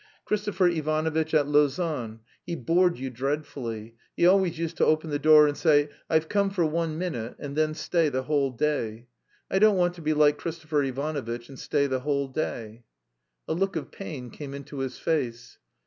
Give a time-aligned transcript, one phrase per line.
[0.25, 2.21] "Christopher Ivanovitch at Lausanne?
[2.43, 3.93] He bored you dreadfully.
[4.17, 7.55] He always used to open the door and say, 'I've come for one minute,' and
[7.55, 9.05] then stay the whole day.
[9.51, 12.83] I don't want to be like Christopher Ivanovitch and stay the whole day."
[13.47, 15.59] A look of pain came into his face.